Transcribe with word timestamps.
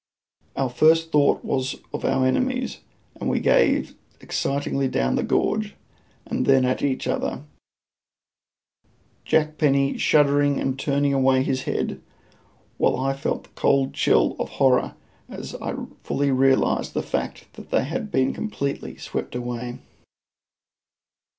Our 0.55 0.71
first 0.71 1.11
thought 1.11 1.45
was 1.45 1.75
of 1.93 2.03
our 2.03 2.25
enemies, 2.25 2.79
and 3.19 3.29
we 3.29 3.39
gazed 3.39 3.93
excitedly 4.19 4.87
down 4.87 5.13
the 5.13 5.21
gorge 5.21 5.75
and 6.25 6.47
then 6.47 6.65
at 6.65 6.81
each 6.81 7.05
other, 7.05 7.43
Jack 9.25 9.59
Penny 9.59 9.99
shuddering 9.99 10.59
and 10.59 10.79
turning 10.79 11.13
away 11.13 11.43
his 11.43 11.65
head, 11.65 12.01
while 12.79 12.95
I 12.97 13.13
felt 13.15 13.45
a 13.45 13.49
cold 13.51 13.93
chill 13.93 14.35
of 14.39 14.49
horror 14.57 14.95
as 15.29 15.53
I 15.61 15.75
fully 16.01 16.31
realised 16.31 16.95
the 16.95 17.03
fact 17.03 17.53
that 17.53 17.69
they 17.69 17.83
had 17.83 18.09
been 18.11 18.33
completely 18.33 18.97
swept 18.97 19.35
away. 19.35 19.77